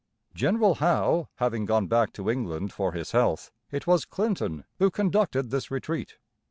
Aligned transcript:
General 0.33 0.73
Howe 0.73 1.29
having 1.35 1.65
gone 1.65 1.85
back 1.85 2.11
to 2.13 2.27
England 2.27 2.73
for 2.73 2.93
his 2.93 3.11
health, 3.11 3.51
it 3.69 3.85
was 3.85 4.03
Clinton 4.03 4.63
who 4.79 4.89
conducted 4.89 5.51
this 5.51 5.69
retreat. 5.69 6.17